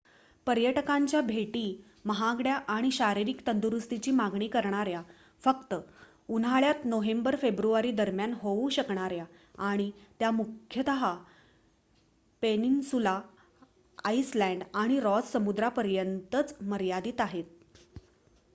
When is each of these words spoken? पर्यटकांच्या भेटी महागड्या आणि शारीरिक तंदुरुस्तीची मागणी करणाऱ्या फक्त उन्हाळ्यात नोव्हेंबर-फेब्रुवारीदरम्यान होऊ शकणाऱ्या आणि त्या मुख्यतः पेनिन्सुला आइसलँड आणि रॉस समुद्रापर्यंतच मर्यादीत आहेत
पर्यटकांच्या 0.47 1.19
भेटी 1.21 1.63
महागड्या 2.05 2.53
आणि 2.67 2.89
शारीरिक 2.91 3.45
तंदुरुस्तीची 3.47 4.11
मागणी 4.11 4.47
करणाऱ्या 4.47 5.01
फक्त 5.43 5.75
उन्हाळ्यात 6.29 6.85
नोव्हेंबर-फेब्रुवारीदरम्यान 6.85 8.33
होऊ 8.33 8.69
शकणाऱ्या 8.69 9.25
आणि 9.59 9.89
त्या 10.19 10.31
मुख्यतः 10.31 11.05
पेनिन्सुला 12.43 13.19
आइसलँड 14.05 14.63
आणि 14.73 14.99
रॉस 14.99 15.31
समुद्रापर्यंतच 15.31 16.55
मर्यादीत 16.61 17.21
आहेत 17.21 17.43